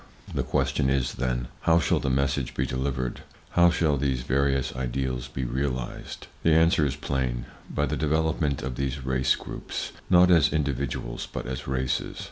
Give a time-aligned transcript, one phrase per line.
[0.33, 5.27] The question is, then: How shall this message be delivered; how shall these various ideals
[5.27, 6.25] be realized?
[6.41, 11.45] The answer is plain: By the development of these race groups, not as individuals, but
[11.45, 12.17] as races.